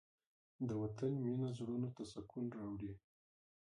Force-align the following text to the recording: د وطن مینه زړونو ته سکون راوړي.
د 0.67 0.69
وطن 0.81 1.11
مینه 1.23 1.49
زړونو 1.57 1.89
ته 1.95 2.03
سکون 2.13 2.45
راوړي. 2.57 2.91